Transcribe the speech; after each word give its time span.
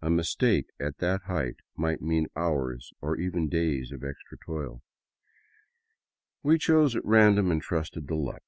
A 0.00 0.08
mistake 0.08 0.70
at 0.80 0.96
that 0.96 1.24
height 1.24 1.56
might 1.76 2.00
mean 2.00 2.28
hours 2.34 2.94
or 3.02 3.18
even 3.20 3.50
days 3.50 3.92
of 3.92 4.02
extra 4.02 4.38
toiL 4.38 4.82
We 6.42 6.56
chose 6.56 6.96
at 6.96 7.04
random 7.04 7.50
and 7.50 7.60
trusted 7.60 8.08
to 8.08 8.14
luck. 8.14 8.44